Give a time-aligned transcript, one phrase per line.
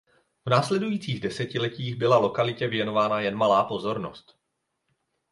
[0.45, 4.37] V následujících desetiletích byla lokalitě věnována jen malá pozornost.